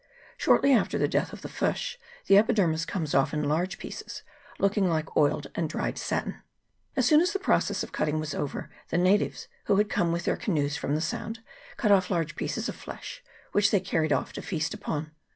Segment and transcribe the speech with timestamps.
[0.35, 4.23] Shortly after the death of the fish the epidermis comes off' in large pieces,
[4.57, 6.41] looking like oiled and dried satin.
[6.95, 10.25] As soon as the process of cutting was over, the natives, who had come with
[10.25, 11.41] their canoes from the Sound,
[11.77, 15.11] cut off large pieces of the flesh, which they carried off to feast upon.